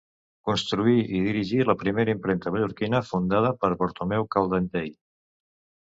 Construí 0.49 0.93
i 1.17 1.21
dirigí 1.25 1.59
la 1.67 1.75
primera 1.83 2.15
impremta 2.17 2.53
mallorquina, 2.55 3.03
fundada 3.13 3.55
per 3.61 3.73
Bartomeu 3.83 4.29
Caldentei. 4.37 4.91